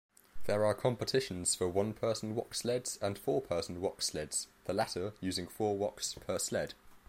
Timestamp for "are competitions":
0.65-1.53